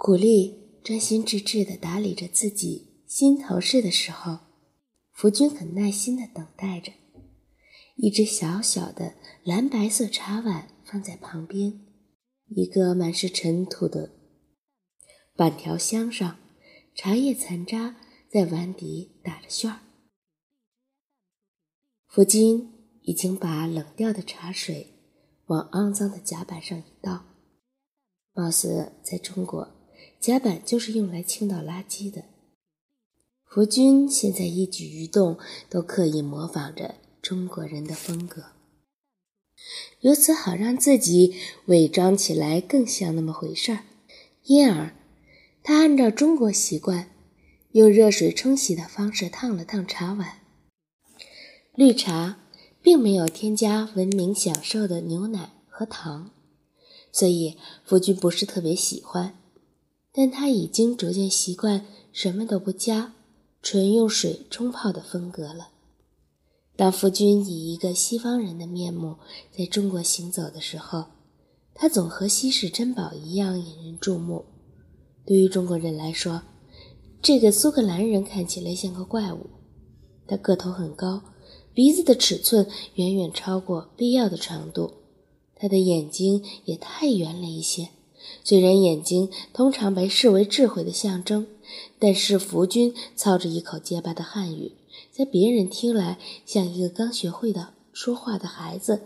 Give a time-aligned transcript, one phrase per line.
[0.00, 4.38] 古丽专心致志地打理着自己新头饰的时候，
[5.10, 6.92] 福君很耐心地等待着。
[7.96, 11.80] 一只小小的蓝白色茶碗放在旁边，
[12.46, 14.12] 一个满是尘土的
[15.34, 16.38] 板条箱上，
[16.94, 17.96] 茶叶残渣
[18.30, 19.80] 在碗底打着旋儿。
[22.06, 22.72] 福君
[23.02, 24.94] 已经把冷掉的茶水
[25.46, 27.24] 往肮脏的甲板上一倒，
[28.32, 29.76] 貌似在中国。
[30.20, 32.24] 甲板就是用来倾倒垃圾的。
[33.44, 35.38] 福君现在一举一动
[35.70, 38.46] 都刻意模仿着中国人的风格，
[40.00, 41.34] 由此好让自己
[41.66, 43.84] 伪装起来更像那么回事儿。
[44.44, 44.94] 因而，
[45.62, 47.10] 他按照中国习惯，
[47.72, 50.40] 用热水冲洗的方式烫了烫茶碗。
[51.74, 52.38] 绿茶
[52.82, 56.30] 并没有添加文明享受的牛奶和糖，
[57.12, 59.34] 所以福君不是特别喜欢。
[60.18, 63.14] 但他已经逐渐习惯什么都不加，
[63.62, 65.68] 纯用水冲泡的风格了。
[66.74, 69.18] 当夫君以一个西方人的面目
[69.56, 71.04] 在中国行走的时候，
[71.72, 74.46] 他总和稀世珍宝一样引人注目。
[75.24, 76.42] 对于中国人来说，
[77.22, 79.46] 这个苏格兰人看起来像个怪物。
[80.26, 81.22] 他个头很高，
[81.72, 84.94] 鼻子的尺寸远远超过必要的长度，
[85.54, 87.90] 他的眼睛也太圆了一些。
[88.44, 91.46] 虽然眼睛通常被视为智慧的象征，
[91.98, 94.72] 但是福君操着一口结巴的汉语，
[95.12, 99.02] 在别人听来像一个刚学会的说话的孩子，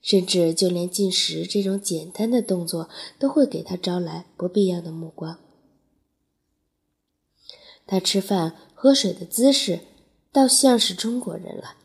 [0.00, 2.88] 甚至就连进食这种简单的动作
[3.18, 5.38] 都会给他招来不必要的目光。
[7.86, 9.80] 他吃饭喝水的姿势，
[10.32, 11.76] 倒像是中国人了。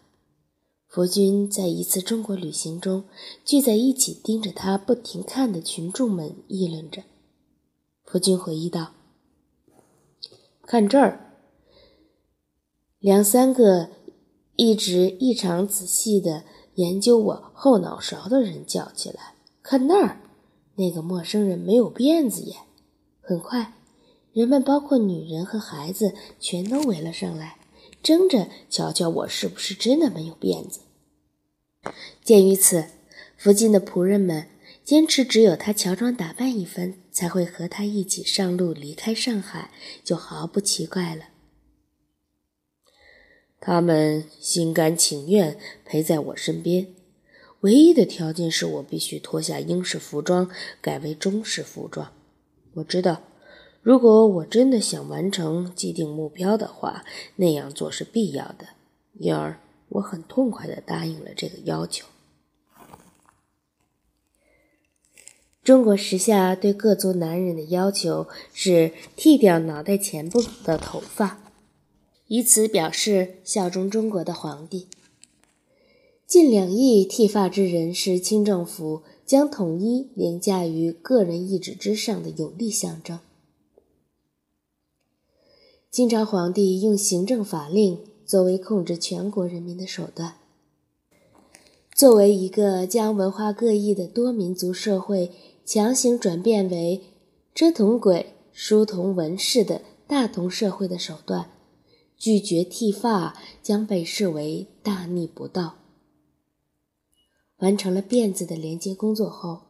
[0.98, 3.03] 福君在一次中国旅行中，
[3.45, 7.03] 聚在一起盯着他不停看的群众们议论着。
[8.03, 8.94] 福君回忆道
[10.66, 11.36] ：“看这儿，
[12.98, 13.90] 两三个
[14.56, 20.19] 一直异常仔细的研究我后脑勺的人叫起来：‘看那儿，
[20.78, 22.56] 那个陌生人没有辫子耶！’
[23.22, 23.75] 很快，
[24.34, 27.59] 人们包括女人和孩子全都围了上来，
[28.02, 30.80] 争着瞧瞧我是不是真的没有辫子。”
[32.24, 32.86] 鉴于此，
[33.38, 34.48] 福晋的仆人们
[34.84, 39.72] 坚持只有他乔装打扮一番，才会和他一起上路离开上海，
[40.03, 41.25] 就毫不奇怪了。
[43.59, 46.88] 他们心甘情愿陪在我身边，
[47.62, 50.50] 唯一的条件是我必须脱下英式服装，
[50.80, 52.14] 改为中式服装。
[52.75, 53.24] 我知道，
[53.81, 57.04] 如果我真的想完成既定目标的话，
[57.38, 58.68] 那样做是必要的，
[59.19, 59.59] 因而
[59.90, 62.06] 我很痛快地答应了这个要求。
[65.64, 71.42] 中国时下对各族男人的要求是剃掉脑袋前部的头发，
[72.28, 74.88] 以此表示效忠中国的皇帝。
[76.25, 83.19] 近两亿剃发之人是清政府将统一凌驾于个人意志之上的有力象征。
[85.92, 90.35] 清朝皇帝用行政法令作为控制全国人民的手段，
[91.95, 95.31] 作为一个将文化各异的多民族社会。
[95.67, 97.01] 强行转变为
[97.53, 101.51] 车同轨、书同文式的大同社会的手段，
[102.17, 105.75] 拒绝剃发将被视为大逆不道。
[107.57, 109.63] 完成了辫子的连接工作后，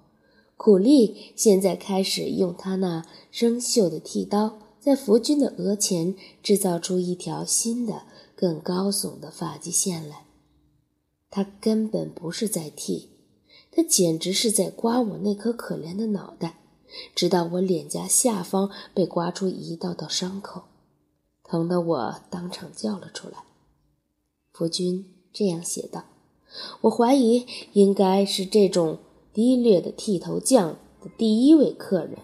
[0.55, 6.13] 苦力现在开始用他那生锈的剃刀，在福君的额前
[6.43, 8.03] 制造出一条新的、
[8.37, 10.27] 更高耸的发际线来。
[11.29, 13.09] 他根本不是在剃。
[13.71, 16.59] 他简直是在刮我那颗可怜的脑袋，
[17.13, 20.63] 直到我脸颊下方被刮出一道道伤口，
[21.43, 23.43] 疼得我当场叫了出来。
[24.53, 26.05] 夫君这样写道
[26.81, 28.99] ：“我怀疑应该是这种
[29.33, 32.19] 低劣的剃头匠的第一位客人。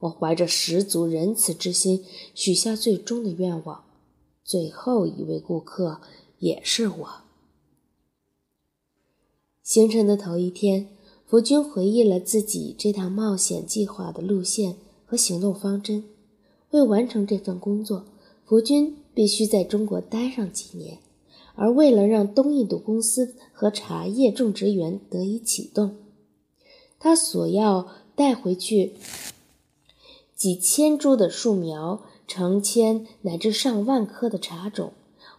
[0.00, 2.04] 我怀着十足仁慈之心
[2.34, 3.84] 许下最终的愿望，
[4.50, 6.00] 最后一位顾客
[6.40, 7.08] 也是我。”
[9.62, 10.88] 行程的头一天，
[11.24, 14.74] 福军回忆了自己这趟冒险计划的路线
[15.06, 16.02] 和行动方针。
[16.70, 18.06] 为完成这份工作，
[18.44, 20.98] 福军必须在中国待上几年。
[21.54, 25.94] 而为了让东印度公司和茶叶种植园得以启动，
[26.98, 27.86] 他所要
[28.16, 28.94] 带回去
[30.34, 34.92] 几千株的树苗、成千乃至上万棵的茶种，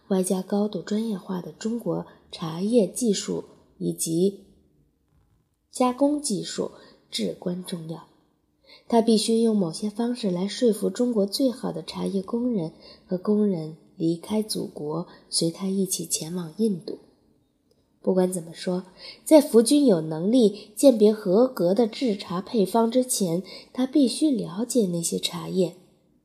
[0.08, 3.44] 外加高度专业化的中国茶叶技术。
[3.78, 4.44] 以及
[5.72, 6.70] 加工技术
[7.10, 8.04] 至关重要。
[8.86, 12.70] 他必须用某些方式来说服中国最好的茶叶工人
[13.08, 17.00] 和工人离开祖国，随他一起前往印度。
[18.00, 18.84] 不管怎么说，
[19.24, 23.42] 在福军有能力鉴别合格的制茶配方之前，
[23.72, 25.74] 他必须了解那些茶叶——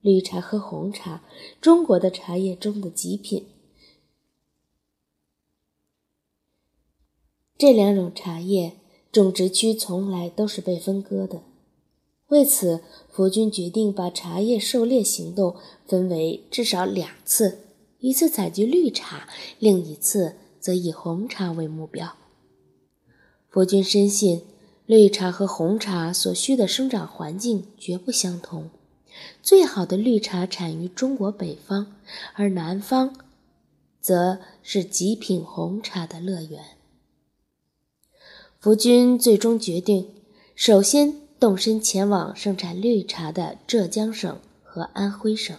[0.08, 1.22] 绿茶和红茶，
[1.60, 3.46] 中国的茶叶中的极品。
[7.58, 8.78] 这两种茶叶
[9.12, 11.42] 种植区从来都是被分割的。
[12.28, 12.82] 为此，
[13.12, 17.60] 佛军决定把茶叶狩猎行动分为至少两次：
[18.00, 19.28] 一次采集绿茶，
[19.60, 22.16] 另一次则以红茶为目标。
[23.50, 24.44] 佛军深信，
[24.86, 28.70] 绿茶和红茶所需的生长环境绝不相同。
[29.42, 31.94] 最好的绿茶产于中国北方，
[32.34, 33.14] 而南方，
[34.00, 36.64] 则是极品红茶的乐园。
[38.60, 40.10] 福军最终决定，
[40.56, 41.28] 首先。
[41.40, 45.56] 动身前往生产绿茶的浙江省和安徽省，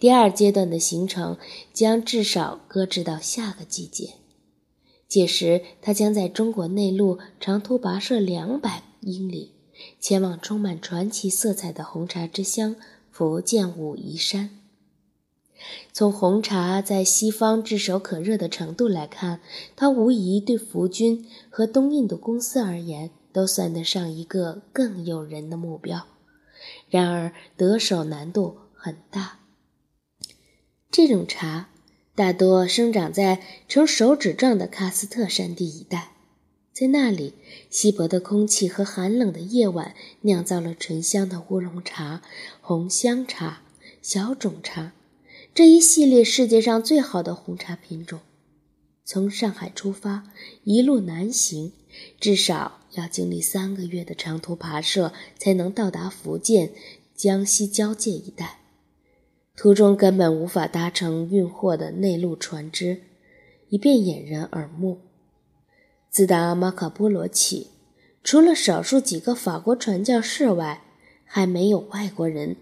[0.00, 1.38] 第二阶段的行程
[1.72, 4.14] 将至少搁置到下个季节。
[5.06, 9.52] 届时，他将在中国内陆长途跋涉两百英里，
[10.00, 12.76] 前往充满传奇色彩的红茶之乡
[13.10, 14.50] 福建武夷山。
[15.92, 19.40] 从红茶在西方炙手可热的程度来看，
[19.74, 23.10] 它无疑对福军和东印度公司而言。
[23.30, 26.06] 都算得上一个更诱人的目标，
[26.88, 29.40] 然而得手难度很大。
[30.90, 31.68] 这种茶
[32.16, 36.14] 大多生长在呈手指状的喀斯特山地一带，
[36.78, 37.34] 在那里，
[37.68, 42.22] 稀薄的空气和寒冷的夜晚酿造了醇香的乌龙茶、
[42.60, 43.62] 红香茶、
[44.00, 44.92] 小种茶
[45.52, 48.20] 这一系列世界上最好的红茶品种。
[49.04, 50.30] 从上海出发，
[50.62, 51.72] 一路南行，
[52.20, 52.78] 至少。
[52.92, 56.70] 要经历三个月的长途跋涉，才能到达福建、
[57.16, 58.60] 江西交界一带。
[59.56, 63.02] 途中根本无法搭乘运货的内陆船只，
[63.68, 65.00] 以便掩人耳目。
[66.10, 67.68] 自打马可波罗起，
[68.24, 70.82] 除了少数几个法国传教士外，
[71.24, 72.56] 还没有外国人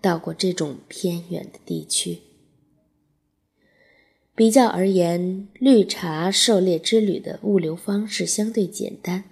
[0.00, 2.20] 到过这种偏远的地区。
[4.34, 9.24] 比较而言，绿茶狩猎之旅的物流方式相对简单。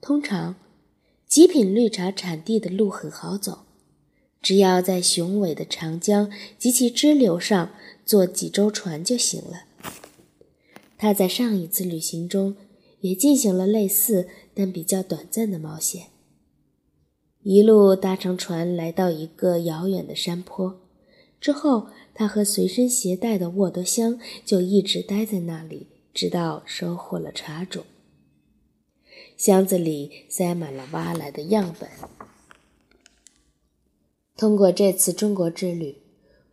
[0.00, 0.56] 通常，
[1.26, 3.64] 极品绿茶产地的路很好走，
[4.40, 7.70] 只要在雄伟的长江及其支流上
[8.04, 9.64] 坐几周船就行了。
[11.02, 12.54] 他在上一次旅行中
[13.00, 16.10] 也进行了类似但比较短暂的冒险。
[17.42, 20.80] 一路搭乘船来到一个遥远的山坡，
[21.40, 27.82] 之后他和随身携带的沃德箱就一直待在那里，直到收获了茶种。
[29.36, 31.90] 箱子里塞满了挖来的样本。
[34.36, 35.96] 通过这次中国之旅，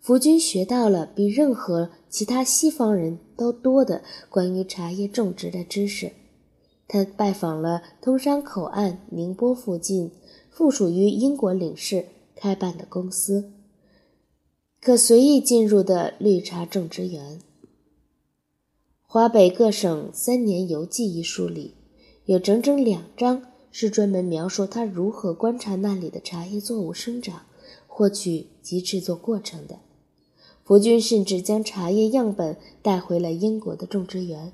[0.01, 6.11] 福军学到了比任何其他西方人都多的关于茶叶种植的知识。
[6.87, 10.11] 他拜访了通商口岸宁波附近
[10.49, 12.05] 附属于英国领事
[12.35, 13.51] 开办的公司，
[14.81, 17.37] 可随意进入的绿茶种植园。
[19.05, 21.75] 《华北各省三年游记》一书里。
[22.25, 23.41] 有整整两章
[23.71, 27.41] 是专门描述他如何观察那里的茶叶作物生长、
[27.87, 29.79] 获取及制作过程的。
[30.69, 34.53] 福军甚至将茶叶样本带回了英国的种植园。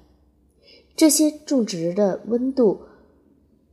[0.96, 2.84] 这些种植的温度、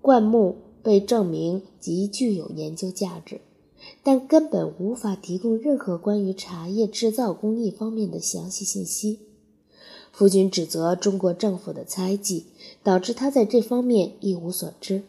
[0.00, 3.40] 灌木被证明极具有研究价值，
[4.02, 9.20] 但根本无法提供任何关于茶叶制造工艺方面的详细信息。
[10.10, 12.46] 夫君指责中国政府的猜忌，
[12.82, 15.04] 导致他在这方面一无所知。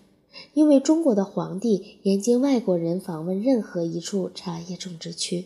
[0.54, 5.46] 因为中国的皇帝严禁外国人访问任何一处茶叶种植区，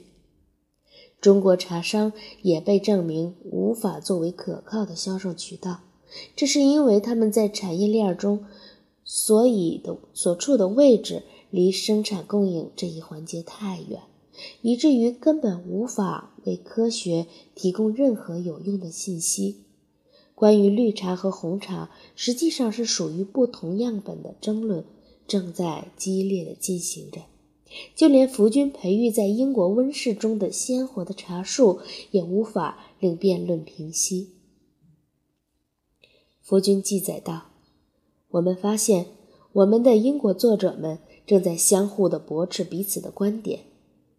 [1.19, 5.81] 中国茶商也被证明无法作为可靠的销售渠道。
[6.36, 8.45] 这是因为他们在产业链中
[9.03, 14.01] 所以的所处的位置离生产供应这一环节太远。
[14.62, 19.63] 以至于根本无法为科学提供任何有用的信息。
[20.36, 24.86] 关于绿茶和红茶实际上是属于不同样本的争论
[25.27, 27.21] 正在激烈的进行着。
[27.96, 31.79] 就连福军培育在英国温室中的鲜活的茶树
[32.12, 34.29] 也无法令辩论平息。
[36.41, 37.48] 福军记载道
[38.31, 39.07] ：“我们发现，
[39.53, 43.62] 我们的英国作者们正在相互的驳斥彼此的观点。”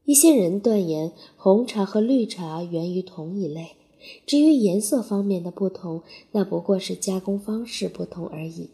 [0.05, 3.73] 一些人断言红茶和绿茶源于同一类，
[4.25, 8.71] 至于颜色方面的不同，那不过是加工方式不同而已。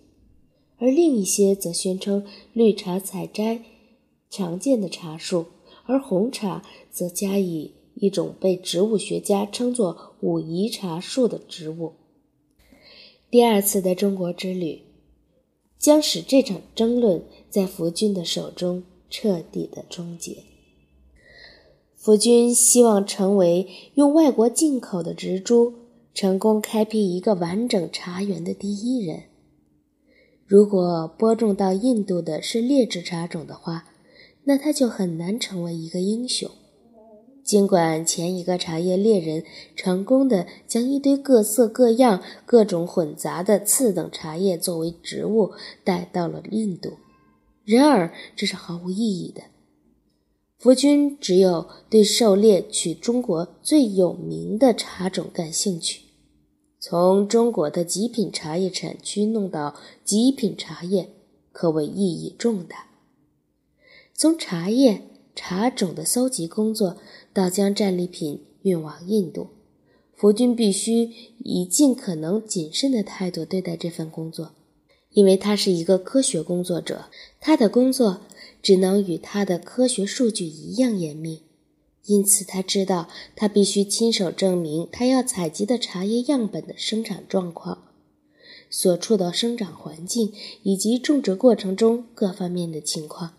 [0.79, 3.63] 而另一些则宣称绿茶采摘
[4.37, 5.47] 常见的茶树，
[5.85, 11.93] 而红茶则加以一种被植物学家称作武夷茶树的植物。
[13.31, 14.83] 第二次的中国之旅
[15.79, 20.39] 将使这场争论在福军的手中彻底的终结。
[21.95, 25.75] 福军希望成为用外国进口的植株
[26.13, 29.23] 成功开辟一个完整茶园的第一人。
[30.45, 33.85] 如果播种到印度的是劣质茶种的话，
[34.45, 36.51] 那他就很难成为一个英雄。
[37.43, 39.45] 尽管前一个茶叶猎人
[39.77, 45.53] 成功的将一堆各色各样、各种混杂的次等茶叶作为植物
[45.85, 46.95] 带到了印度，
[47.67, 49.43] 然而这是毫无意义的。
[50.59, 56.01] 福军只有对狩猎取中国最有名的茶种感兴趣。
[56.81, 61.11] 从中国的极品茶叶产区弄到极品茶叶，
[61.53, 62.87] 可谓意义重大。
[64.17, 65.03] 从茶叶、
[65.35, 66.97] 茶种的搜集工作
[67.33, 69.49] 到将战利品运往印度，
[70.15, 74.53] 福军必须以尽可能谨慎的态度对待这份工作，
[75.11, 77.07] 因为他是一个科学工作者，
[77.41, 78.21] 他的工作
[78.63, 81.43] 只能与他的科学数据一样严密。
[82.07, 87.89] 因此，他知道他必须亲手证明他要采集的茶叶样本的生产状况、
[88.71, 93.33] 所处的生长环境以及种植过程中各方面的情况。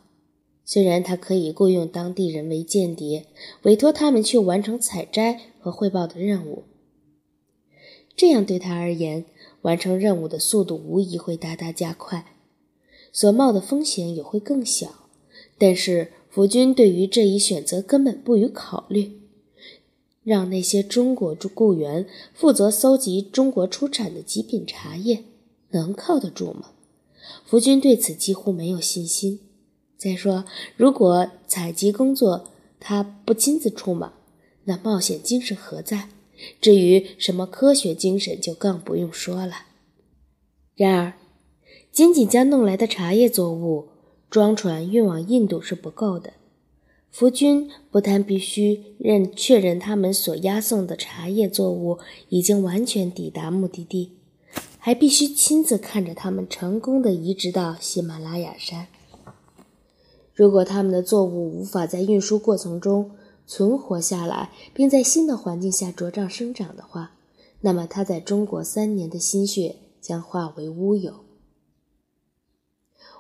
[0.66, 3.28] 虽然他可以雇佣当地人为间谍，
[3.62, 6.64] 委托他们去完成采摘和汇报的任务，
[8.18, 9.26] 这样对他而言，
[9.62, 12.34] 完成任务的速度无疑会大大加快，
[13.12, 15.08] 所冒的风险也会更小。
[15.58, 19.22] 但是，福军对于这一选择根本不予考虑，
[20.24, 25.24] 让那些中国驻雇员负责搜集中国出产的极品茶叶，
[25.70, 26.72] 能靠得住吗？
[27.46, 29.40] 福军对此几乎没有信心。
[29.98, 30.46] 再说，
[30.78, 32.50] 如果采集工作
[32.80, 34.14] 他不亲自出马，
[34.66, 36.10] 那冒险精神何在？
[36.60, 39.54] 至于什么科学精神，就更不用说了。
[40.76, 41.14] 然而，
[41.92, 43.90] 仅仅将弄来的茶叶作物。
[44.28, 46.34] 装船运往印度是不够的。
[47.10, 54.12] 福军不但必须认确认他们所押送的茶叶作物已经完全抵达目的地，
[54.78, 58.88] 还必须亲自看着他们成功的移植到喜马拉雅山。
[60.36, 63.12] 如果他们的作物无法在运输过程中
[63.48, 67.14] 存活下来，并在新的环境下茁壮生长的话，
[67.62, 71.22] 那么他在中国三年的心血将化为乌有。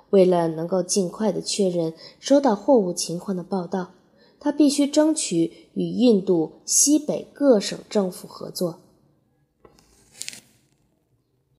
[0.09, 3.91] 为了能够尽快的确认收到货物情况的报道，
[4.37, 8.81] 他必须争取与印度西北各省政府合作，